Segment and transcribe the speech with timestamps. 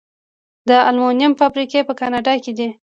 [0.69, 2.69] د المونیم فابریکې په کاناډا کې دي.